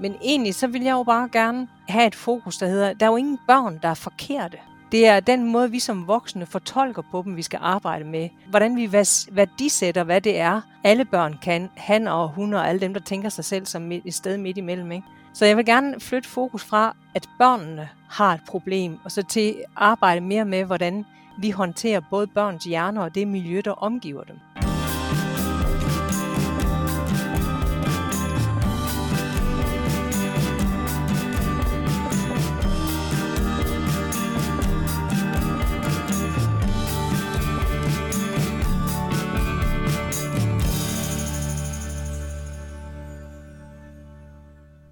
Men 0.00 0.14
egentlig 0.22 0.54
så 0.54 0.66
vil 0.66 0.82
jeg 0.82 0.92
jo 0.92 1.02
bare 1.02 1.28
gerne 1.32 1.68
have 1.88 2.06
et 2.06 2.14
fokus, 2.14 2.56
der 2.56 2.66
hedder, 2.66 2.92
der 2.92 3.06
er 3.06 3.10
jo 3.10 3.16
ingen 3.16 3.38
børn, 3.46 3.78
der 3.82 3.88
er 3.88 3.94
forkerte. 3.94 4.58
Det 4.92 5.06
er 5.06 5.20
den 5.20 5.52
måde, 5.52 5.70
vi 5.70 5.78
som 5.78 6.06
voksne 6.06 6.46
fortolker 6.46 7.02
på 7.10 7.22
dem, 7.22 7.36
vi 7.36 7.42
skal 7.42 7.58
arbejde 7.62 8.04
med. 8.04 8.28
Hvordan 8.50 8.76
vi 8.76 8.92
værdisætter, 9.32 10.04
hvad 10.04 10.20
det 10.20 10.40
er, 10.40 10.60
alle 10.84 11.04
børn 11.04 11.38
kan. 11.42 11.70
Han 11.76 12.08
og 12.08 12.28
hun 12.28 12.54
og 12.54 12.68
alle 12.68 12.80
dem, 12.80 12.94
der 12.94 13.00
tænker 13.00 13.28
sig 13.28 13.44
selv 13.44 13.66
som 13.66 13.92
et 13.92 14.14
sted 14.14 14.38
midt 14.38 14.58
imellem. 14.58 14.92
Ikke? 14.92 15.06
Så 15.34 15.44
jeg 15.44 15.56
vil 15.56 15.64
gerne 15.64 16.00
flytte 16.00 16.28
fokus 16.28 16.64
fra, 16.64 16.96
at 17.14 17.28
børnene 17.38 17.88
har 18.08 18.34
et 18.34 18.40
problem, 18.48 18.98
og 19.04 19.12
så 19.12 19.22
til 19.22 19.48
at 19.48 19.64
arbejde 19.76 20.20
mere 20.20 20.44
med, 20.44 20.64
hvordan 20.64 21.06
vi 21.38 21.50
håndterer 21.50 22.00
både 22.10 22.26
børns 22.26 22.64
hjerner 22.64 23.02
og 23.02 23.14
det 23.14 23.28
miljø, 23.28 23.60
der 23.64 23.70
omgiver 23.70 24.24
dem. 24.24 24.36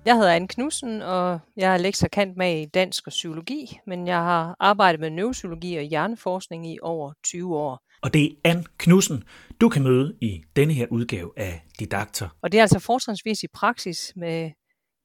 Jeg 0.07 0.15
hedder 0.15 0.33
Anne 0.33 0.49
Knudsen, 0.49 1.03
og 1.03 1.41
jeg 1.57 1.75
er 1.75 1.79
lektor 1.79 2.09
kant 2.09 2.37
med 2.37 2.61
i 2.61 2.65
dansk 2.65 3.07
og 3.07 3.11
psykologi, 3.11 3.79
men 3.87 4.07
jeg 4.07 4.17
har 4.17 4.57
arbejdet 4.61 5.01
med 5.01 5.11
neuropsykologi 5.11 5.77
og 5.77 5.83
hjerneforskning 5.83 6.67
i 6.73 6.79
over 6.83 7.13
20 7.25 7.57
år. 7.57 7.81
Og 8.03 8.15
det 8.15 8.25
er 8.25 8.31
Anne 8.45 8.65
Knudsen, 8.79 9.25
du 9.61 9.69
kan 9.69 9.83
møde 9.83 10.17
i 10.21 10.43
denne 10.57 10.73
her 10.75 10.87
udgave 10.91 11.33
af 11.37 11.63
Didakter. 11.79 12.29
Og 12.43 12.53
det 12.53 12.59
er 12.59 12.63
altså 12.63 12.79
fortrinsvis 12.79 13.43
i 13.43 13.49
praksis 13.55 14.13
med 14.17 14.51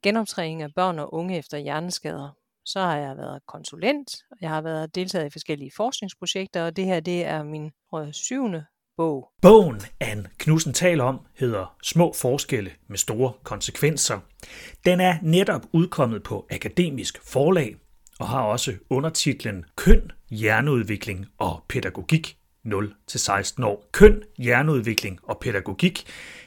genoptræning 0.04 0.62
af 0.62 0.70
børn 0.76 1.00
og 1.00 1.14
unge 1.14 1.38
efter 1.38 1.58
hjerneskader. 1.58 2.38
Så 2.66 2.80
har 2.80 2.98
jeg 2.98 3.18
været 3.18 3.40
konsulent, 3.48 4.10
og 4.32 4.38
jeg 4.42 4.50
har 4.50 4.62
været 4.62 4.96
deltaget 4.96 5.26
i 5.26 5.30
forskellige 5.30 5.72
forskningsprojekter, 5.76 6.66
og 6.66 6.76
det 6.76 6.86
her 6.86 7.00
det 7.00 7.26
er 7.26 7.44
min 7.44 7.72
tror 7.90 8.12
syvende 8.12 8.66
bog. 8.98 9.28
Bogen, 9.42 9.82
Anne 10.00 10.30
Knudsen 10.38 10.74
taler 10.74 11.04
om, 11.04 11.20
hedder 11.36 11.76
Små 11.84 12.14
forskelle 12.14 12.72
med 12.88 12.98
store 12.98 13.34
konsekvenser. 13.44 14.20
Den 14.86 15.00
er 15.00 15.18
netop 15.22 15.62
udkommet 15.72 16.24
på 16.24 16.48
Akademisk 16.52 17.20
Forlag 17.24 17.76
og 18.20 18.28
har 18.28 18.42
også 18.42 18.74
undertitlen 18.90 19.66
Køn, 19.76 20.12
hjerneudvikling 20.30 21.26
og 21.38 21.64
pædagogik 21.70 22.38
0-16 22.68 23.66
år. 23.66 23.86
Køn, 23.92 24.24
hjerneudvikling 24.38 25.20
og 25.24 25.40
pædagogik, 25.40 26.06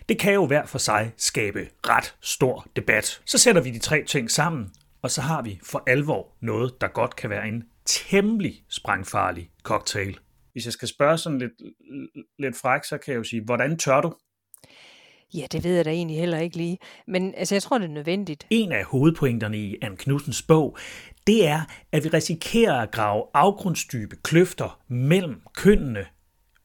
det 0.08 0.19
kan 0.19 0.34
jo 0.34 0.47
hver 0.47 0.67
for 0.67 0.79
sig 0.79 1.12
skabe 1.17 1.69
ret 1.89 2.14
stor 2.20 2.67
debat. 2.77 3.20
Så 3.25 3.39
sætter 3.39 3.62
vi 3.62 3.70
de 3.70 3.79
tre 3.79 4.05
ting 4.06 4.31
sammen, 4.31 4.70
og 5.03 5.11
så 5.11 5.20
har 5.20 5.42
vi 5.42 5.61
for 5.62 5.83
alvor 5.86 6.29
noget, 6.41 6.81
der 6.81 6.89
godt 6.89 7.17
kan 7.17 7.31
være 7.31 7.48
en 7.48 7.64
temmelig 7.84 8.64
sprængfarlig 8.69 9.51
cocktail. 9.62 10.19
Hvis 10.55 10.65
jeg 10.65 10.73
skal 10.73 10.89
spørge 10.89 11.19
sådan 11.19 11.39
lidt, 11.39 11.53
lidt 12.39 12.57
fræk, 12.57 12.85
så 12.85 12.99
kan 12.99 13.13
jeg 13.13 13.19
jo 13.19 13.25
sige, 13.25 13.45
hvordan 13.45 13.79
tør 13.79 14.01
du? 14.01 14.15
Ja, 15.35 15.47
det 15.53 15.65
ved 15.65 15.77
jeg 15.77 15.85
da 15.85 15.91
egentlig 15.91 16.19
heller 16.19 16.39
ikke 16.39 16.57
lige. 16.57 16.79
Men 17.07 17.35
altså, 17.35 17.55
jeg 17.55 17.63
tror, 17.63 17.79
det 17.79 17.85
er 17.85 17.93
nødvendigt. 17.93 18.47
En 18.51 18.73
af 18.73 18.85
hovedpointerne 18.85 19.59
i 19.59 19.77
Anne 19.83 19.97
Knudsens 19.97 20.43
bog, 20.43 20.79
det 21.27 21.47
er, 21.47 21.61
at 21.93 22.05
vi 22.05 22.09
risikerer 22.09 22.75
at 22.75 22.91
grave 22.91 23.25
afgrundsdybe 23.35 24.17
kløfter 24.17 24.81
mellem 24.89 25.41
kønnene, 25.55 26.07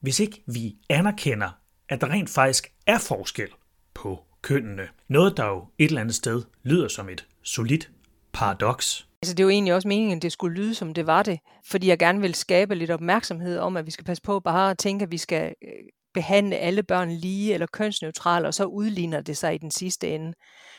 hvis 0.00 0.20
ikke 0.20 0.42
vi 0.46 0.76
anerkender, 0.88 1.50
at 1.88 2.00
der 2.00 2.06
rent 2.06 2.30
faktisk 2.30 2.72
er 2.86 2.98
forskel 2.98 3.48
på 3.94 4.24
kønnene. 4.42 4.88
Noget, 5.08 5.36
der 5.36 5.46
jo 5.46 5.64
et 5.78 5.88
eller 5.88 6.00
andet 6.00 6.14
sted 6.14 6.42
lyder 6.62 6.88
som 6.88 7.08
et 7.08 7.26
solidt 7.42 7.90
paradoks. 8.32 9.09
Altså 9.22 9.34
det 9.34 9.44
var 9.44 9.50
jo 9.50 9.54
egentlig 9.54 9.74
også 9.74 9.88
meningen, 9.88 10.16
at 10.16 10.22
det 10.22 10.32
skulle 10.32 10.56
lyde, 10.56 10.74
som 10.74 10.94
det 10.94 11.06
var 11.06 11.22
det, 11.22 11.40
fordi 11.66 11.86
jeg 11.88 11.98
gerne 11.98 12.20
vil 12.20 12.34
skabe 12.34 12.74
lidt 12.74 12.90
opmærksomhed 12.90 13.58
om, 13.58 13.76
at 13.76 13.86
vi 13.86 13.90
skal 13.90 14.04
passe 14.04 14.22
på 14.22 14.40
bare 14.40 14.70
at 14.70 14.78
tænke, 14.78 15.02
at 15.02 15.10
vi 15.10 15.18
skal 15.18 15.54
øh, 15.62 15.72
behandle 16.14 16.56
alle 16.56 16.82
børn 16.82 17.10
lige 17.10 17.54
eller 17.54 17.66
kønsneutrale, 17.66 18.48
og 18.48 18.54
så 18.54 18.64
udligner 18.64 19.20
det 19.20 19.36
sig 19.36 19.54
i 19.54 19.58
den 19.58 19.70
sidste 19.70 20.14
ende. 20.14 20.34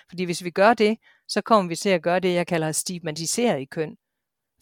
Fordi 0.09 0.23
hvis 0.23 0.43
vi 0.43 0.49
gør 0.49 0.73
det, 0.73 0.97
så 1.27 1.41
kommer 1.41 1.69
vi 1.69 1.75
til 1.75 1.89
at 1.89 2.01
gøre 2.01 2.19
det, 2.19 2.33
jeg 2.33 2.47
kalder 2.47 2.71
stigmatisere 2.71 3.61
i 3.61 3.65
køn. 3.65 3.95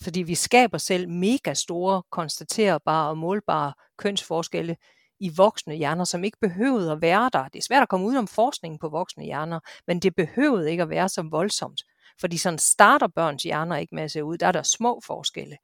Fordi 0.01 0.21
vi 0.21 0.35
skaber 0.35 0.77
selv 0.77 1.09
mega 1.09 1.53
store, 1.53 2.03
konstaterbare 2.11 3.09
og 3.09 3.17
målbare 3.17 3.73
kønsforskelle 3.97 4.75
i 5.19 5.31
voksne 5.37 5.75
hjerner, 5.75 6.03
som 6.03 6.23
ikke 6.23 6.37
behøvede 6.41 6.91
at 6.91 7.01
være 7.01 7.29
der. 7.33 7.47
Det 7.47 7.59
er 7.59 7.63
svært 7.63 7.83
at 7.83 7.89
komme 7.89 8.05
ud 8.05 8.15
om 8.15 8.27
forskningen 8.27 8.79
på 8.79 8.89
voksne 8.89 9.23
hjerner, 9.23 9.59
men 9.87 9.99
det 9.99 10.15
behøvede 10.15 10.71
ikke 10.71 10.83
at 10.83 10.89
være 10.89 11.09
så 11.09 11.21
voldsomt. 11.21 11.81
Fordi 12.19 12.37
sådan 12.37 12.59
starter 12.59 13.07
børns 13.07 13.43
hjerner 13.43 13.75
ikke 13.75 13.95
med 13.95 14.03
at 14.03 14.11
se 14.11 14.23
ud. 14.23 14.37
Der 14.37 14.47
er 14.47 14.51
der 14.51 14.63
små 14.63 15.01
forskelle. 15.05 15.57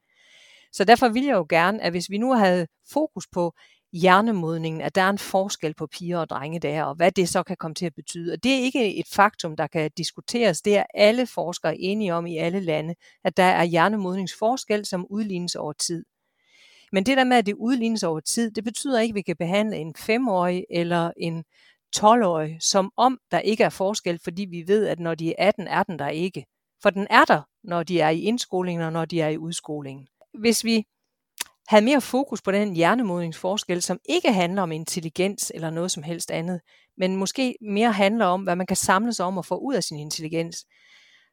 Så 0.71 0.83
derfor 0.83 1.09
vil 1.09 1.23
jeg 1.23 1.33
jo 1.33 1.45
gerne, 1.49 1.83
at 1.83 1.91
hvis 1.91 2.09
vi 2.09 2.17
nu 2.17 2.33
havde 2.33 2.67
fokus 2.91 3.27
på 3.31 3.53
hjernemodningen, 3.93 4.81
at 4.81 4.95
der 4.95 5.01
er 5.01 5.09
en 5.09 5.17
forskel 5.17 5.73
på 5.73 5.87
piger 5.87 6.17
og 6.17 6.29
drenge 6.29 6.59
der, 6.59 6.83
og 6.83 6.95
hvad 6.95 7.11
det 7.11 7.29
så 7.29 7.43
kan 7.43 7.57
komme 7.57 7.75
til 7.75 7.85
at 7.85 7.95
betyde. 7.95 8.33
Og 8.33 8.43
det 8.43 8.51
er 8.51 8.59
ikke 8.59 8.95
et 8.95 9.07
faktum, 9.07 9.55
der 9.55 9.67
kan 9.67 9.91
diskuteres. 9.97 10.61
Det 10.61 10.77
er 10.77 10.83
alle 10.93 11.27
forskere 11.27 11.77
enige 11.77 12.13
om 12.13 12.25
i 12.25 12.37
alle 12.37 12.59
lande, 12.59 12.95
at 13.23 13.37
der 13.37 13.43
er 13.43 13.63
hjernemodningsforskel, 13.63 14.85
som 14.85 15.05
udlignes 15.09 15.55
over 15.55 15.73
tid. 15.73 16.05
Men 16.91 17.05
det 17.05 17.17
der 17.17 17.23
med, 17.23 17.37
at 17.37 17.45
det 17.45 17.53
udlignes 17.53 18.03
over 18.03 18.19
tid, 18.19 18.51
det 18.51 18.63
betyder 18.63 18.99
ikke, 18.99 19.11
at 19.11 19.15
vi 19.15 19.21
kan 19.21 19.35
behandle 19.35 19.77
en 19.77 19.95
femårig 19.95 20.65
eller 20.69 21.11
en 21.17 21.43
12-årig, 21.97 22.57
som 22.61 22.91
om 22.97 23.19
der 23.31 23.39
ikke 23.39 23.63
er 23.63 23.69
forskel, 23.69 24.19
fordi 24.23 24.45
vi 24.51 24.63
ved, 24.67 24.87
at 24.87 24.99
når 24.99 25.15
de 25.15 25.29
er 25.29 25.47
18, 25.47 25.67
er 25.67 25.83
den 25.83 25.99
der 25.99 26.07
ikke. 26.07 26.45
For 26.81 26.89
den 26.89 27.07
er 27.09 27.25
der, 27.25 27.41
når 27.63 27.83
de 27.83 27.99
er 27.99 28.09
i 28.09 28.19
indskolingen 28.19 28.85
og 28.85 28.93
når 28.93 29.05
de 29.05 29.21
er 29.21 29.29
i 29.29 29.37
udskolingen. 29.37 30.07
Hvis 30.39 30.63
vi 30.63 30.83
havde 31.67 31.85
mere 31.85 32.01
fokus 32.01 32.41
på 32.41 32.51
den 32.51 32.73
hjernemodningsforskel, 32.73 33.81
som 33.81 33.99
ikke 34.09 34.33
handler 34.33 34.61
om 34.61 34.71
intelligens 34.71 35.51
eller 35.55 35.69
noget 35.69 35.91
som 35.91 36.03
helst 36.03 36.31
andet, 36.31 36.61
men 36.97 37.15
måske 37.15 37.55
mere 37.61 37.91
handler 37.91 38.25
om, 38.25 38.43
hvad 38.43 38.55
man 38.55 38.67
kan 38.67 38.77
samles 38.77 39.19
om 39.19 39.37
og 39.37 39.45
få 39.45 39.55
ud 39.55 39.75
af 39.75 39.83
sin 39.83 39.99
intelligens, 39.99 40.65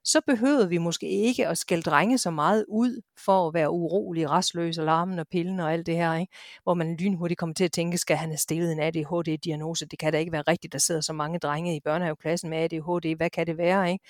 så 0.04 0.20
behøvede 0.26 0.68
vi 0.68 0.78
måske 0.78 1.08
ikke 1.08 1.48
at 1.48 1.58
skælde 1.58 1.82
drenge 1.82 2.18
så 2.18 2.30
meget 2.30 2.64
ud 2.68 3.00
for 3.24 3.48
at 3.48 3.54
være 3.54 3.70
urolig, 3.70 4.30
restløs 4.30 4.78
og 4.78 4.84
larmen 4.84 5.18
og 5.18 5.26
pillen 5.28 5.60
og 5.60 5.72
alt 5.72 5.86
det 5.86 5.96
her, 5.96 6.14
ikke? 6.14 6.32
hvor 6.62 6.74
man 6.74 6.96
lynhurtigt 6.96 7.38
kommer 7.38 7.54
til 7.54 7.64
at 7.64 7.72
tænke, 7.72 7.98
skal 7.98 8.16
han 8.16 8.28
have 8.28 8.38
stillet 8.38 8.72
en 8.72 8.80
ADHD-diagnose? 8.80 9.86
Det 9.86 9.98
kan 9.98 10.12
da 10.12 10.18
ikke 10.18 10.32
være 10.32 10.42
rigtigt, 10.42 10.72
der 10.72 10.78
sidder 10.78 11.00
så 11.00 11.12
mange 11.12 11.38
drenge 11.38 11.76
i 11.76 11.80
børnehaveklassen 11.80 12.50
med 12.50 12.58
ADHD. 12.58 13.16
Hvad 13.16 13.30
kan 13.30 13.46
det 13.46 13.58
være? 13.58 13.92
Ikke? 13.92 14.04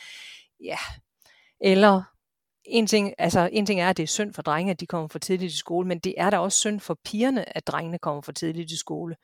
Ja. 0.65 0.79
Eller 1.61 2.03
en 2.65 2.87
ting, 2.87 3.15
altså, 3.19 3.49
en 3.53 3.67
ting 3.67 3.81
er, 3.81 3.91
at 3.91 3.97
det 3.97 4.03
er 4.03 4.07
synd 4.07 4.35
for 4.35 4.43
drenge, 4.43 4.71
at 4.71 4.81
de 4.81 4.87
kommer 4.87 5.09
for 5.09 5.19
tidligt 5.19 5.53
i 5.53 5.57
skole, 5.57 5.89
men 5.89 5.99
det 5.99 6.15
er 6.17 6.31
da 6.31 6.39
også 6.39 6.59
synd 6.59 6.81
for 6.81 6.99
pigerne, 7.05 7.57
at 7.57 7.67
drengene 7.67 7.99
kommer 7.99 8.23
for 8.23 8.33
tidligt 8.33 8.71
i 8.71 8.79
skole. 8.79 9.17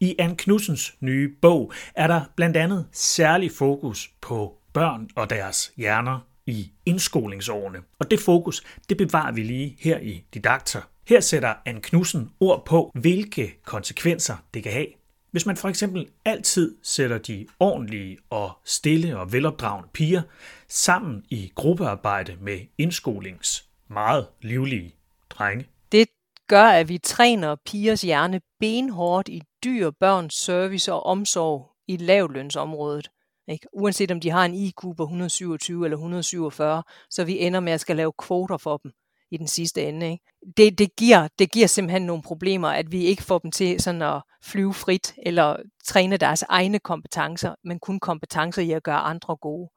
I 0.00 0.14
Anne 0.18 0.36
Knudsens 0.36 0.94
nye 1.00 1.34
bog 1.42 1.72
er 1.94 2.06
der 2.06 2.20
blandt 2.36 2.56
andet 2.56 2.86
særlig 2.92 3.50
fokus 3.50 4.10
på 4.20 4.58
børn 4.76 5.08
og 5.14 5.30
deres 5.30 5.72
hjerner 5.76 6.18
i 6.46 6.72
indskolingsårene. 6.86 7.78
Og 7.98 8.10
det 8.10 8.20
fokus, 8.20 8.62
det 8.88 8.96
bevarer 8.96 9.32
vi 9.32 9.42
lige 9.42 9.76
her 9.80 9.98
i 9.98 10.24
Didakter. 10.34 10.80
Her 11.08 11.20
sætter 11.20 11.54
Anne 11.64 11.80
Knudsen 11.80 12.30
ord 12.40 12.66
på, 12.66 12.90
hvilke 12.94 13.54
konsekvenser 13.64 14.36
det 14.54 14.62
kan 14.62 14.72
have. 14.72 14.86
Hvis 15.30 15.46
man 15.46 15.56
for 15.56 15.68
eksempel 15.68 16.08
altid 16.24 16.76
sætter 16.82 17.18
de 17.18 17.46
ordentlige 17.60 18.18
og 18.30 18.50
stille 18.64 19.18
og 19.18 19.32
velopdragende 19.32 19.88
piger 19.92 20.22
sammen 20.68 21.24
i 21.30 21.52
gruppearbejde 21.54 22.36
med 22.40 22.60
indskolings 22.78 23.68
meget 23.88 24.26
livlige 24.42 24.94
drenge. 25.30 25.66
Det 25.92 26.08
gør, 26.48 26.64
at 26.64 26.88
vi 26.88 26.98
træner 26.98 27.56
pigers 27.66 28.02
hjerne 28.02 28.40
benhårdt 28.60 29.28
i 29.28 29.42
dyr, 29.64 29.90
børns 30.00 30.34
service 30.34 30.92
og 30.92 31.06
omsorg 31.06 31.70
i 31.88 31.96
lavlønsområdet. 31.96 33.08
Ikke? 33.48 33.66
Uanset 33.72 34.10
om 34.10 34.20
de 34.20 34.30
har 34.30 34.44
en 34.44 34.54
IQ 34.54 34.80
på 34.96 35.02
127 35.02 35.84
eller 35.84 35.96
147, 35.96 36.82
så 37.10 37.24
vi 37.24 37.38
ender 37.38 37.60
med 37.60 37.72
at 37.72 37.80
skal 37.80 37.96
lave 37.96 38.12
kvoter 38.18 38.56
for 38.56 38.76
dem 38.76 38.92
i 39.30 39.36
den 39.36 39.48
sidste 39.48 39.82
ende. 39.82 40.10
Ikke? 40.10 40.24
Det, 40.56 40.78
det, 40.78 40.96
giver, 40.96 41.28
det 41.38 41.52
giver 41.52 41.66
simpelthen 41.66 42.02
nogle 42.02 42.22
problemer, 42.22 42.68
at 42.68 42.92
vi 42.92 43.04
ikke 43.04 43.22
får 43.22 43.38
dem 43.38 43.50
til 43.50 43.80
sådan 43.80 44.02
at 44.02 44.22
flyve 44.42 44.74
frit 44.74 45.14
eller 45.22 45.56
træne 45.84 46.16
deres 46.16 46.42
egne 46.42 46.78
kompetencer, 46.78 47.54
men 47.64 47.78
kun 47.78 48.00
kompetencer 48.00 48.62
i 48.62 48.72
at 48.72 48.82
gøre 48.82 48.98
andre 48.98 49.36
gode. 49.36 49.70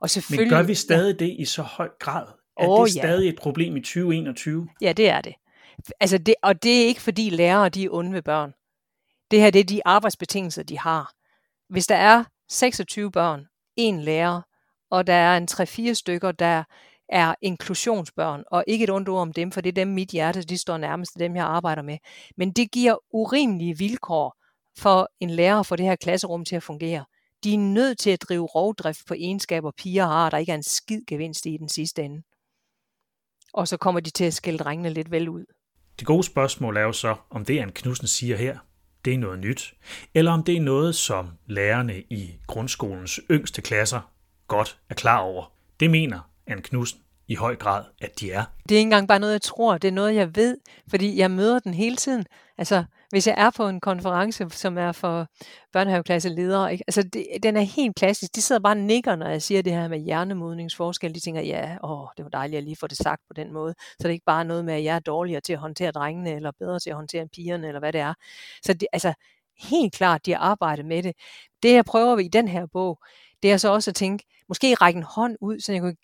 Og 0.00 0.10
selvfølgelig, 0.10 0.52
men 0.52 0.58
gør 0.58 0.66
vi 0.66 0.74
stadig 0.74 1.20
ja. 1.20 1.24
det 1.24 1.36
i 1.38 1.44
så 1.44 1.62
høj 1.62 1.88
grad? 2.00 2.26
Er 2.56 2.68
oh, 2.68 2.84
det 2.84 2.92
stadig 2.92 3.24
ja. 3.24 3.30
et 3.30 3.38
problem 3.38 3.76
i 3.76 3.80
2021? 3.80 4.68
Ja, 4.80 4.92
det 4.92 5.08
er 5.08 5.20
det. 5.20 5.34
Altså 6.00 6.18
det. 6.18 6.34
Og 6.42 6.62
det 6.62 6.82
er 6.82 6.86
ikke 6.86 7.00
fordi 7.00 7.30
lærere 7.30 7.68
de 7.68 7.84
er 7.84 7.88
onde 7.92 8.12
ved 8.12 8.22
børn. 8.22 8.52
Det 9.30 9.40
her 9.40 9.50
det 9.50 9.60
er 9.60 9.64
de 9.64 9.80
arbejdsbetingelser, 9.84 10.62
de 10.62 10.78
har. 10.78 11.12
Hvis 11.68 11.86
der 11.86 11.96
er 11.96 12.24
26 12.52 13.10
børn, 13.10 13.46
en 13.76 14.00
lærer, 14.00 14.42
og 14.90 15.06
der 15.06 15.14
er 15.14 15.36
en 15.36 15.48
3-4 15.50 15.94
stykker, 15.94 16.32
der 16.32 16.64
er 17.08 17.34
inklusionsbørn, 17.42 18.44
og 18.50 18.64
ikke 18.66 18.84
et 18.84 18.90
ondt 18.90 19.08
ord 19.08 19.20
om 19.20 19.32
dem, 19.32 19.52
for 19.52 19.60
det 19.60 19.68
er 19.68 19.84
dem 19.84 19.88
mit 19.88 20.08
hjerte, 20.08 20.42
de 20.42 20.58
står 20.58 20.76
nærmest 20.76 21.18
dem, 21.18 21.36
jeg 21.36 21.44
arbejder 21.44 21.82
med. 21.82 21.98
Men 22.36 22.52
det 22.52 22.70
giver 22.70 22.96
urimelige 23.10 23.78
vilkår 23.78 24.36
for 24.78 25.08
en 25.20 25.30
lærer 25.30 25.62
for 25.62 25.76
det 25.76 25.86
her 25.86 25.96
klasserum 25.96 26.44
til 26.44 26.56
at 26.56 26.62
fungere. 26.62 27.04
De 27.44 27.54
er 27.54 27.58
nødt 27.58 27.98
til 27.98 28.10
at 28.10 28.22
drive 28.22 28.46
rovdrift 28.46 29.06
på 29.08 29.14
egenskaber, 29.14 29.70
piger 29.78 30.06
har, 30.06 30.30
der 30.30 30.38
ikke 30.38 30.52
er 30.52 30.56
en 30.56 30.62
skid 30.62 31.00
gevinst 31.06 31.46
i 31.46 31.56
den 31.56 31.68
sidste 31.68 32.02
ende. 32.02 32.22
Og 33.54 33.68
så 33.68 33.76
kommer 33.76 34.00
de 34.00 34.10
til 34.10 34.24
at 34.24 34.34
skælde 34.34 34.58
drengene 34.58 34.90
lidt 34.90 35.10
vel 35.10 35.28
ud. 35.28 35.44
Det 35.98 36.06
gode 36.06 36.22
spørgsmål 36.22 36.76
er 36.76 36.82
jo 36.82 36.92
så, 36.92 37.16
om 37.30 37.44
det, 37.44 37.58
Anne 37.58 37.72
Knudsen 37.72 38.06
siger 38.06 38.36
her, 38.36 38.58
det 39.04 39.14
er 39.14 39.18
noget 39.18 39.38
nyt, 39.38 39.74
eller 40.14 40.32
om 40.32 40.44
det 40.44 40.56
er 40.56 40.60
noget, 40.60 40.94
som 40.94 41.30
lærerne 41.46 42.00
i 42.00 42.34
grundskolens 42.46 43.20
yngste 43.30 43.62
klasser 43.62 44.00
godt 44.48 44.78
er 44.90 44.94
klar 44.94 45.18
over. 45.18 45.52
Det 45.80 45.90
mener 45.90 46.20
Anne 46.46 46.62
Knudsen 46.62 47.00
i 47.32 47.34
høj 47.34 47.56
grad, 47.56 47.84
at 48.00 48.20
de 48.20 48.32
er. 48.32 48.44
Det 48.68 48.74
er 48.74 48.78
ikke 48.78 48.86
engang 48.86 49.08
bare 49.08 49.18
noget, 49.18 49.32
jeg 49.32 49.42
tror, 49.42 49.78
det 49.78 49.88
er 49.88 49.92
noget, 49.92 50.14
jeg 50.14 50.36
ved, 50.36 50.58
fordi 50.88 51.18
jeg 51.18 51.30
møder 51.30 51.58
den 51.58 51.74
hele 51.74 51.96
tiden. 51.96 52.24
Altså, 52.58 52.84
hvis 53.10 53.26
jeg 53.26 53.34
er 53.38 53.50
på 53.50 53.68
en 53.68 53.80
konference, 53.80 54.50
som 54.50 54.78
er 54.78 54.92
for 54.92 55.26
børnehaveklasseledere, 55.72 56.72
ikke? 56.72 56.84
altså 56.86 57.02
det, 57.02 57.26
den 57.42 57.56
er 57.56 57.60
helt 57.60 57.96
klassisk. 57.96 58.34
De 58.34 58.42
sidder 58.42 58.60
bare 58.60 58.72
og 58.72 58.76
nikker, 58.76 59.16
når 59.16 59.28
jeg 59.28 59.42
siger 59.42 59.62
det 59.62 59.72
her 59.72 59.88
med 59.88 59.98
hjernemodningsforskel. 59.98 61.14
De 61.14 61.20
tænker, 61.20 61.40
ja, 61.40 61.76
åh, 61.84 62.06
det 62.16 62.24
var 62.24 62.28
dejligt 62.28 62.58
at 62.58 62.64
lige 62.64 62.76
få 62.80 62.86
det 62.86 62.96
sagt 62.96 63.22
på 63.28 63.34
den 63.36 63.52
måde. 63.52 63.74
Så 63.78 63.96
det 63.98 64.06
er 64.06 64.10
ikke 64.10 64.24
bare 64.26 64.44
noget 64.44 64.64
med, 64.64 64.74
at 64.74 64.84
jeg 64.84 64.94
er 64.96 65.00
dårligere 65.00 65.40
til 65.40 65.52
at 65.52 65.58
håndtere 65.58 65.90
drengene, 65.90 66.34
eller 66.34 66.52
bedre 66.58 66.80
til 66.80 66.90
at 66.90 66.96
håndtere 66.96 67.28
pigerne, 67.28 67.66
eller 67.66 67.80
hvad 67.80 67.92
det 67.92 68.00
er. 68.00 68.14
Så 68.62 68.72
det, 68.72 68.88
altså, 68.92 69.12
helt 69.70 69.94
klart, 69.94 70.26
de 70.26 70.30
har 70.32 70.38
arbejdet 70.38 70.84
med 70.84 71.02
det. 71.02 71.12
Det, 71.62 71.72
jeg 71.72 71.84
prøver 71.84 72.18
i 72.18 72.28
den 72.28 72.48
her 72.48 72.66
bog, 72.66 72.98
det 73.42 73.52
er 73.52 73.56
så 73.56 73.72
også 73.72 73.90
at 73.90 73.94
tænke, 73.94 74.24
måske 74.48 74.74
række 74.74 74.98
en 74.98 75.02
hånd 75.02 75.36
ud, 75.40 75.60
så 75.60 75.72
jeg 75.72 75.80
kunne, 75.80 75.96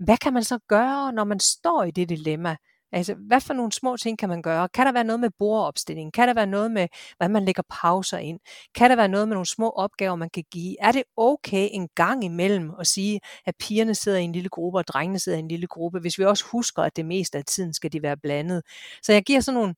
hvad 0.00 0.16
kan 0.16 0.32
man 0.32 0.44
så 0.44 0.58
gøre, 0.68 1.12
når 1.12 1.24
man 1.24 1.40
står 1.40 1.82
i 1.84 1.90
det 1.90 2.08
dilemma? 2.08 2.56
Altså, 2.92 3.14
hvad 3.14 3.40
for 3.40 3.54
nogle 3.54 3.72
små 3.72 3.96
ting 3.96 4.18
kan 4.18 4.28
man 4.28 4.42
gøre? 4.42 4.68
Kan 4.68 4.86
der 4.86 4.92
være 4.92 5.04
noget 5.04 5.20
med 5.20 5.30
bordopstilling? 5.38 6.12
Kan 6.12 6.28
der 6.28 6.34
være 6.34 6.46
noget 6.46 6.70
med, 6.70 6.88
hvordan 7.16 7.32
man 7.32 7.44
lægger 7.44 7.62
pauser 7.70 8.18
ind? 8.18 8.40
Kan 8.74 8.90
der 8.90 8.96
være 8.96 9.08
noget 9.08 9.28
med 9.28 9.34
nogle 9.34 9.46
små 9.46 9.70
opgaver, 9.70 10.16
man 10.16 10.30
kan 10.30 10.44
give? 10.50 10.76
Er 10.80 10.92
det 10.92 11.02
okay 11.16 11.68
en 11.72 11.88
gang 11.94 12.24
imellem 12.24 12.70
at 12.80 12.86
sige, 12.86 13.20
at 13.46 13.54
pigerne 13.56 13.94
sidder 13.94 14.18
i 14.18 14.22
en 14.22 14.32
lille 14.32 14.48
gruppe, 14.48 14.78
og 14.78 14.86
drengene 14.86 15.18
sidder 15.18 15.38
i 15.38 15.40
en 15.40 15.48
lille 15.48 15.66
gruppe, 15.66 16.00
hvis 16.00 16.18
vi 16.18 16.24
også 16.24 16.44
husker, 16.44 16.82
at 16.82 16.96
det 16.96 17.06
meste 17.06 17.38
af 17.38 17.44
tiden 17.44 17.72
skal 17.72 17.92
de 17.92 18.02
være 18.02 18.16
blandet? 18.16 18.62
Så 19.02 19.12
jeg 19.12 19.22
giver 19.22 19.40
sådan 19.40 19.60
nogle 19.60 19.74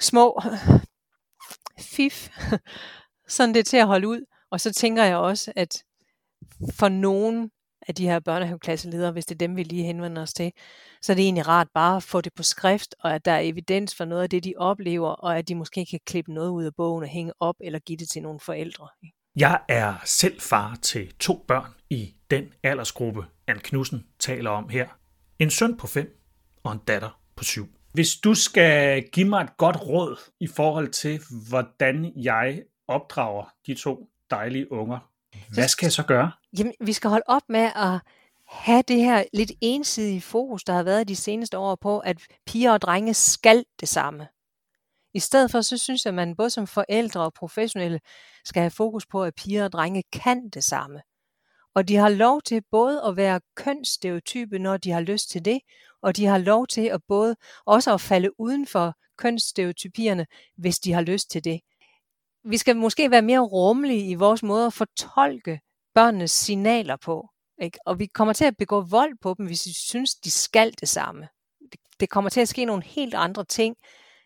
små 0.00 0.40
fif, 1.96 2.28
sådan 3.28 3.54
det 3.54 3.66
til 3.66 3.76
at 3.76 3.86
holde 3.86 4.08
ud. 4.08 4.20
Og 4.50 4.60
så 4.60 4.72
tænker 4.72 5.04
jeg 5.04 5.16
også, 5.16 5.52
at 5.56 5.84
for 6.78 6.88
nogen 6.88 7.50
af 7.88 7.94
de 7.94 8.04
her 8.04 8.20
børnehaveklasseledere, 8.20 9.12
hvis 9.12 9.26
det 9.26 9.34
er 9.34 9.38
dem, 9.46 9.56
vi 9.56 9.62
lige 9.62 9.84
henvender 9.84 10.22
os 10.22 10.32
til, 10.32 10.52
så 11.02 11.12
er 11.12 11.14
det 11.16 11.24
egentlig 11.24 11.48
rart 11.48 11.68
bare 11.74 11.96
at 11.96 12.02
få 12.02 12.20
det 12.20 12.32
på 12.36 12.42
skrift, 12.42 12.94
og 13.00 13.14
at 13.14 13.24
der 13.24 13.32
er 13.32 13.40
evidens 13.40 13.94
for 13.94 14.04
noget 14.04 14.22
af 14.22 14.30
det, 14.30 14.44
de 14.44 14.54
oplever, 14.56 15.08
og 15.08 15.38
at 15.38 15.48
de 15.48 15.54
måske 15.54 15.86
kan 15.90 16.00
klippe 16.06 16.32
noget 16.32 16.50
ud 16.50 16.64
af 16.64 16.74
bogen 16.76 17.02
og 17.02 17.08
hænge 17.08 17.32
op, 17.40 17.54
eller 17.60 17.78
give 17.78 17.96
det 17.96 18.08
til 18.08 18.22
nogle 18.22 18.40
forældre. 18.40 18.88
Jeg 19.36 19.60
er 19.68 19.94
selv 20.04 20.40
far 20.40 20.78
til 20.82 21.14
to 21.20 21.44
børn 21.48 21.70
i 21.90 22.14
den 22.30 22.44
aldersgruppe, 22.62 23.24
Anne 23.46 23.60
Knudsen 23.60 24.06
taler 24.18 24.50
om 24.50 24.68
her. 24.68 24.88
En 25.38 25.50
søn 25.50 25.76
på 25.76 25.86
fem 25.86 26.18
og 26.64 26.72
en 26.72 26.78
datter 26.78 27.20
på 27.36 27.44
syv. 27.44 27.68
Hvis 27.92 28.14
du 28.14 28.34
skal 28.34 29.02
give 29.12 29.28
mig 29.28 29.42
et 29.42 29.56
godt 29.56 29.76
råd 29.86 30.16
i 30.40 30.46
forhold 30.46 30.88
til, 30.88 31.20
hvordan 31.48 32.12
jeg 32.16 32.62
opdrager 32.88 33.44
de 33.66 33.74
to 33.74 34.08
dejlige 34.30 34.72
unger, 34.72 34.98
hvad 35.54 35.68
skal 35.68 35.86
jeg 35.86 35.92
så 35.92 36.02
gøre? 36.02 36.30
Jamen, 36.58 36.74
vi 36.80 36.92
skal 36.92 37.10
holde 37.10 37.24
op 37.26 37.42
med 37.48 37.70
at 37.76 38.00
have 38.46 38.82
det 38.88 38.96
her 38.96 39.24
lidt 39.32 39.52
ensidige 39.60 40.20
fokus, 40.20 40.64
der 40.64 40.72
har 40.72 40.82
været 40.82 41.08
de 41.08 41.16
seneste 41.16 41.58
år 41.58 41.74
på, 41.74 41.98
at 41.98 42.16
piger 42.46 42.72
og 42.72 42.80
drenge 42.80 43.14
skal 43.14 43.64
det 43.80 43.88
samme. 43.88 44.28
I 45.14 45.18
stedet 45.20 45.50
for, 45.50 45.60
så 45.60 45.78
synes 45.78 46.04
jeg, 46.04 46.10
at 46.10 46.14
man 46.14 46.36
både 46.36 46.50
som 46.50 46.66
forældre 46.66 47.20
og 47.20 47.34
professionelle 47.34 48.00
skal 48.44 48.60
have 48.60 48.70
fokus 48.70 49.06
på, 49.06 49.24
at 49.24 49.34
piger 49.34 49.64
og 49.64 49.72
drenge 49.72 50.02
kan 50.12 50.48
det 50.48 50.64
samme. 50.64 51.02
Og 51.74 51.88
de 51.88 51.96
har 51.96 52.08
lov 52.08 52.42
til 52.42 52.62
både 52.70 53.02
at 53.06 53.16
være 53.16 53.40
kønsstereotype, 53.54 54.58
når 54.58 54.76
de 54.76 54.90
har 54.90 55.00
lyst 55.00 55.30
til 55.30 55.44
det, 55.44 55.60
og 56.02 56.16
de 56.16 56.26
har 56.26 56.38
lov 56.38 56.66
til 56.66 56.86
at 56.86 57.00
både 57.08 57.36
også 57.66 57.94
at 57.94 58.00
falde 58.00 58.40
uden 58.40 58.66
for 58.66 58.94
kønsstereotypierne, 59.16 60.26
hvis 60.56 60.78
de 60.78 60.92
har 60.92 61.02
lyst 61.02 61.30
til 61.30 61.44
det. 61.44 61.60
Vi 62.44 62.56
skal 62.56 62.76
måske 62.76 63.10
være 63.10 63.22
mere 63.22 63.40
rummelige 63.40 64.10
i 64.10 64.14
vores 64.14 64.42
måde 64.42 64.66
at 64.66 64.72
fortolke 64.72 65.60
børnenes 65.94 66.30
signaler 66.30 66.96
på. 66.96 67.28
Ikke? 67.62 67.78
Og 67.86 67.98
vi 67.98 68.06
kommer 68.06 68.32
til 68.32 68.44
at 68.44 68.56
begå 68.56 68.80
vold 68.80 69.18
på 69.20 69.34
dem, 69.38 69.46
hvis 69.46 69.66
vi 69.66 69.72
synes, 69.72 70.14
de 70.14 70.30
skal 70.30 70.72
det 70.80 70.88
samme. 70.88 71.28
Det 72.00 72.10
kommer 72.10 72.30
til 72.30 72.40
at 72.40 72.48
ske 72.48 72.64
nogle 72.64 72.82
helt 72.82 73.14
andre 73.14 73.44
ting 73.44 73.76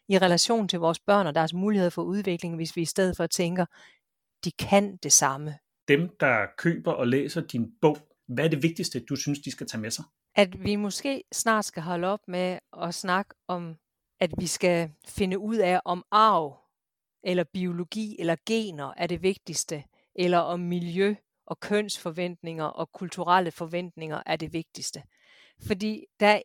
i 0.08 0.18
relation 0.18 0.68
til 0.68 0.78
vores 0.78 1.00
børn 1.00 1.26
og 1.26 1.34
deres 1.34 1.52
mulighed 1.52 1.90
for 1.90 2.02
udvikling, 2.02 2.56
hvis 2.56 2.76
vi 2.76 2.82
i 2.82 2.84
stedet 2.84 3.16
for 3.16 3.26
tænker, 3.26 3.66
de 4.44 4.52
kan 4.52 4.96
det 4.96 5.12
samme. 5.12 5.58
Dem, 5.88 6.16
der 6.20 6.46
køber 6.58 6.92
og 6.92 7.06
læser 7.06 7.40
din 7.40 7.72
bog, 7.80 7.98
hvad 8.28 8.44
er 8.44 8.48
det 8.48 8.62
vigtigste, 8.62 9.00
du 9.00 9.16
synes, 9.16 9.38
de 9.38 9.50
skal 9.50 9.66
tage 9.66 9.80
med 9.80 9.90
sig? 9.90 10.04
At 10.34 10.64
vi 10.64 10.76
måske 10.76 11.24
snart 11.32 11.64
skal 11.64 11.82
holde 11.82 12.06
op 12.06 12.20
med 12.28 12.58
at 12.82 12.94
snakke 12.94 13.34
om, 13.48 13.76
at 14.20 14.30
vi 14.38 14.46
skal 14.46 14.90
finde 15.08 15.38
ud 15.38 15.56
af, 15.56 15.80
om 15.84 16.04
arv 16.10 16.58
eller 17.24 17.44
biologi 17.44 18.16
eller 18.18 18.36
gener 18.46 18.92
er 18.96 19.06
det 19.06 19.22
vigtigste, 19.22 19.84
eller 20.14 20.38
om 20.38 20.60
miljø 20.60 21.14
og 21.46 21.60
kønsforventninger 21.60 22.64
og 22.64 22.92
kulturelle 22.92 23.50
forventninger 23.50 24.22
er 24.26 24.36
det 24.36 24.52
vigtigste. 24.52 25.02
Fordi 25.66 26.04
der, 26.20 26.40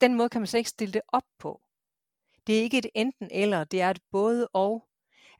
den 0.00 0.14
måde 0.14 0.28
kan 0.28 0.40
man 0.40 0.46
så 0.46 0.58
ikke 0.58 0.70
stille 0.70 0.92
det 0.92 1.02
op 1.08 1.26
på. 1.38 1.60
Det 2.46 2.58
er 2.58 2.62
ikke 2.62 2.78
et 2.78 2.86
enten 2.94 3.28
eller, 3.30 3.64
det 3.64 3.80
er 3.80 3.90
et 3.90 4.00
både 4.10 4.48
og. 4.52 4.88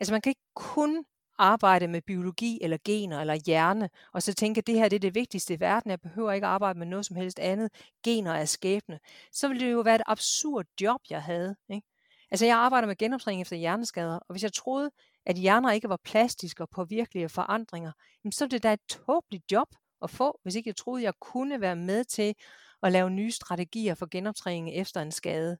Altså 0.00 0.14
man 0.14 0.20
kan 0.20 0.30
ikke 0.30 0.50
kun 0.54 1.04
arbejde 1.38 1.88
med 1.88 2.02
biologi 2.02 2.58
eller 2.62 2.78
gener 2.84 3.20
eller 3.20 3.34
hjerne, 3.34 3.90
og 4.12 4.22
så 4.22 4.34
tænke, 4.34 4.58
at 4.58 4.66
det 4.66 4.74
her 4.74 4.88
det 4.88 4.96
er 4.96 5.00
det 5.00 5.14
vigtigste 5.14 5.54
i 5.54 5.60
verden, 5.60 5.90
jeg 5.90 6.00
behøver 6.00 6.32
ikke 6.32 6.46
arbejde 6.46 6.78
med 6.78 6.86
noget 6.86 7.06
som 7.06 7.16
helst 7.16 7.38
andet, 7.38 7.72
gener 8.04 8.32
er 8.32 8.44
skæbne. 8.44 9.00
Så 9.32 9.48
ville 9.48 9.66
det 9.66 9.72
jo 9.72 9.80
være 9.80 9.94
et 9.94 10.02
absurd 10.06 10.66
job, 10.80 11.00
jeg 11.10 11.22
havde. 11.22 11.56
Ikke? 11.68 11.86
Altså 12.30 12.46
jeg 12.46 12.56
arbejder 12.56 12.86
med 12.86 12.96
genoptræning 12.96 13.42
efter 13.42 13.56
hjerneskader, 13.56 14.16
og 14.16 14.32
hvis 14.32 14.42
jeg 14.42 14.52
troede, 14.52 14.90
at 15.26 15.36
hjerner 15.36 15.70
ikke 15.70 15.88
var 15.88 16.00
plastiske 16.04 16.62
og 16.62 16.70
påvirkelige 16.70 17.28
forandringer, 17.28 17.92
jamen 18.24 18.32
så 18.32 18.44
er 18.44 18.48
det 18.48 18.62
da 18.62 18.72
et 18.72 18.80
tåbeligt 18.88 19.52
job 19.52 19.68
at 20.02 20.10
få, 20.10 20.40
hvis 20.42 20.54
ikke 20.54 20.68
jeg 20.68 20.76
troede, 20.76 21.02
jeg 21.02 21.14
kunne 21.20 21.60
være 21.60 21.76
med 21.76 22.04
til 22.04 22.34
at 22.82 22.92
lave 22.92 23.10
nye 23.10 23.30
strategier 23.30 23.94
for 23.94 24.06
genoptræning 24.10 24.74
efter 24.74 25.00
en 25.00 25.12
skade. 25.12 25.58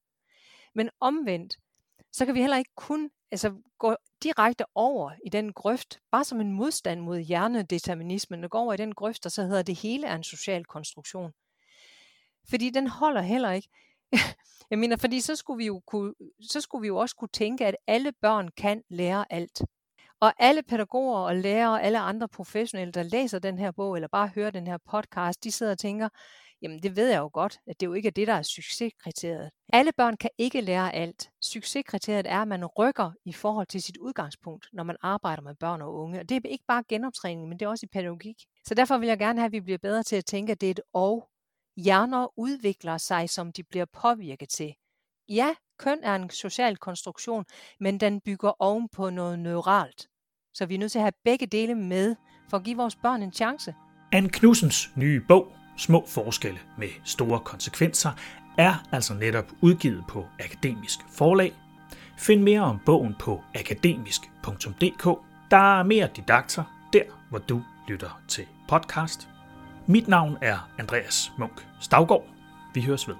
Men 0.74 0.90
omvendt, 1.00 1.56
så 2.12 2.26
kan 2.26 2.34
vi 2.34 2.40
heller 2.40 2.56
ikke 2.56 2.74
kun 2.76 3.10
altså, 3.30 3.54
gå 3.78 3.96
direkte 4.22 4.64
over 4.74 5.12
i 5.26 5.28
den 5.28 5.52
grøft, 5.52 5.98
bare 6.10 6.24
som 6.24 6.40
en 6.40 6.52
modstand 6.52 7.00
mod 7.00 7.18
hjernedeterminismen, 7.18 8.44
og 8.44 8.50
gå 8.50 8.58
over 8.58 8.72
i 8.72 8.76
den 8.76 8.94
grøft, 8.94 9.24
der 9.24 9.30
så 9.30 9.42
hedder 9.42 9.62
det 9.62 9.78
hele 9.78 10.06
er 10.06 10.14
en 10.14 10.24
social 10.24 10.64
konstruktion. 10.64 11.32
Fordi 12.50 12.70
den 12.70 12.86
holder 12.86 13.22
heller 13.22 13.50
ikke. 13.50 13.68
Jeg 14.70 14.78
mener, 14.78 14.96
fordi 14.96 15.20
så 15.20 15.36
skulle, 15.36 15.58
vi 15.58 15.66
jo 15.66 15.82
kunne, 15.86 16.14
så 16.50 16.60
skulle 16.60 16.82
vi 16.82 16.88
jo 16.88 16.96
også 16.96 17.16
kunne 17.16 17.28
tænke, 17.32 17.66
at 17.66 17.76
alle 17.86 18.12
børn 18.12 18.48
kan 18.56 18.82
lære 18.90 19.24
alt. 19.30 19.62
Og 20.20 20.32
alle 20.38 20.62
pædagoger 20.62 21.18
og 21.18 21.36
lærere 21.36 21.70
og 21.70 21.82
alle 21.82 21.98
andre 21.98 22.28
professionelle, 22.28 22.92
der 22.92 23.02
læser 23.02 23.38
den 23.38 23.58
her 23.58 23.70
bog, 23.70 23.94
eller 23.94 24.08
bare 24.08 24.30
hører 24.34 24.50
den 24.50 24.66
her 24.66 24.78
podcast, 24.90 25.44
de 25.44 25.50
sidder 25.50 25.72
og 25.72 25.78
tænker, 25.78 26.08
jamen 26.62 26.82
det 26.82 26.96
ved 26.96 27.08
jeg 27.08 27.18
jo 27.18 27.30
godt, 27.32 27.58
at 27.66 27.80
det 27.80 27.86
jo 27.86 27.92
ikke 27.92 28.06
er 28.06 28.12
det, 28.12 28.26
der 28.26 28.32
er 28.32 28.42
succeskriteriet. 28.42 29.50
Alle 29.72 29.92
børn 29.96 30.16
kan 30.16 30.30
ikke 30.38 30.60
lære 30.60 30.94
alt. 30.94 31.30
Succeskriteriet 31.42 32.26
er, 32.26 32.42
at 32.42 32.48
man 32.48 32.66
rykker 32.66 33.10
i 33.24 33.32
forhold 33.32 33.66
til 33.66 33.82
sit 33.82 33.96
udgangspunkt, 33.96 34.66
når 34.72 34.82
man 34.84 34.96
arbejder 35.02 35.42
med 35.42 35.54
børn 35.54 35.82
og 35.82 35.94
unge. 35.94 36.20
Og 36.20 36.28
det 36.28 36.36
er 36.36 36.48
ikke 36.48 36.64
bare 36.68 36.82
genoptræning, 36.88 37.48
men 37.48 37.58
det 37.58 37.66
er 37.66 37.70
også 37.70 37.86
i 37.86 37.92
pædagogik. 37.92 38.36
Så 38.66 38.74
derfor 38.74 38.98
vil 38.98 39.08
jeg 39.08 39.18
gerne 39.18 39.40
have, 39.40 39.46
at 39.46 39.52
vi 39.52 39.60
bliver 39.60 39.78
bedre 39.78 40.02
til 40.02 40.16
at 40.16 40.24
tænke, 40.24 40.52
at 40.52 40.60
det 40.60 40.66
er 40.66 40.70
et 40.70 40.80
og 40.92 41.28
Hjerner 41.76 42.38
udvikler 42.38 42.98
sig, 42.98 43.30
som 43.30 43.52
de 43.52 43.62
bliver 43.62 43.84
påvirket 43.84 44.48
til. 44.48 44.74
Ja, 45.28 45.54
køn 45.78 45.98
er 46.02 46.14
en 46.14 46.30
social 46.30 46.76
konstruktion, 46.76 47.44
men 47.80 48.00
den 48.00 48.20
bygger 48.20 48.52
oven 48.58 48.88
på 48.88 49.10
noget 49.10 49.38
neuralt. 49.38 50.08
Så 50.54 50.66
vi 50.66 50.74
er 50.74 50.78
nødt 50.78 50.92
til 50.92 50.98
at 50.98 51.02
have 51.02 51.12
begge 51.24 51.46
dele 51.46 51.74
med, 51.74 52.16
for 52.50 52.56
at 52.56 52.64
give 52.64 52.76
vores 52.76 52.96
børn 52.96 53.22
en 53.22 53.32
chance. 53.32 53.74
Anne 54.12 54.28
Knudsens 54.28 54.90
nye 54.96 55.20
bog, 55.28 55.52
Små 55.76 56.04
forskelle 56.06 56.58
med 56.78 56.88
store 57.04 57.40
konsekvenser, 57.40 58.10
er 58.58 58.74
altså 58.92 59.14
netop 59.14 59.52
udgivet 59.62 60.04
på 60.08 60.26
Akademisk 60.40 60.98
Forlag. 61.08 61.52
Find 62.18 62.42
mere 62.42 62.60
om 62.60 62.78
bogen 62.86 63.14
på 63.20 63.42
akademisk.dk. 63.54 65.04
Der 65.50 65.78
er 65.78 65.82
mere 65.82 66.08
didakter 66.16 66.88
der, 66.92 67.04
hvor 67.30 67.38
du 67.38 67.62
lytter 67.88 68.22
til 68.28 68.46
podcast. 68.68 69.33
Mit 69.86 70.08
navn 70.08 70.38
er 70.40 70.68
Andreas 70.78 71.32
Munk 71.38 71.66
Stavgård. 71.80 72.24
Vi 72.74 72.80
høres 72.80 73.08
ved. 73.08 73.14